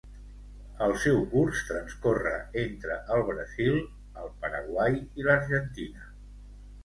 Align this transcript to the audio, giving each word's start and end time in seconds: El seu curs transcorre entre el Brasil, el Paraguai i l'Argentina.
El 0.83 0.93
seu 1.01 1.19
curs 1.33 1.59
transcorre 1.67 2.31
entre 2.61 2.97
el 3.17 3.25
Brasil, 3.27 3.77
el 4.23 4.33
Paraguai 4.45 4.97
i 5.23 5.27
l'Argentina. 5.29 6.09